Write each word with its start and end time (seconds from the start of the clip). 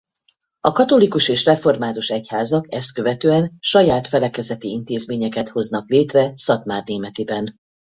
A 0.61 0.71
katolikus 0.71 1.27
és 1.27 1.45
református 1.45 2.09
egyházak 2.09 2.71
ezt 2.73 2.93
követően 2.93 3.55
saját 3.59 4.07
felekezeti 4.07 4.69
intézményeket 4.69 5.49
hoznak 5.49 5.89
létre 5.89 6.31
Szatmárnémetiben. 6.35 7.55